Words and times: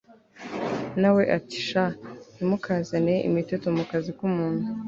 nawe 1.01 1.23
ati 1.37 1.57
sha 1.69 1.85
ntimukazane 2.33 3.15
imiteto 3.27 3.65
mukazi 3.77 4.11
kumuntu 4.17 4.65